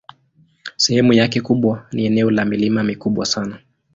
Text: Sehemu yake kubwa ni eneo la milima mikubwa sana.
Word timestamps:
Sehemu 0.75 1.13
yake 1.13 1.41
kubwa 1.41 1.87
ni 1.91 2.05
eneo 2.05 2.31
la 2.31 2.45
milima 2.45 2.83
mikubwa 2.83 3.25
sana. 3.25 3.59